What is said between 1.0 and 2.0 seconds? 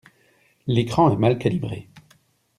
est mal calibré.